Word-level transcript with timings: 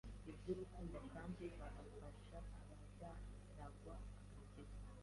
bw’urukundo 0.39 0.97
kandi 1.13 1.45
bagafasha 1.59 2.37
abazaragwa 2.61 3.93
agakiza. 3.93 4.79